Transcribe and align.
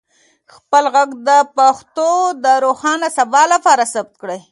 خپل 0.55 0.83
ږغ 0.93 1.09
د 1.27 1.29
پښتو 1.57 2.09
د 2.43 2.45
روښانه 2.65 3.07
سبا 3.17 3.41
لپاره 3.53 3.83
ثبت 3.93 4.13
کړئ. 4.21 4.39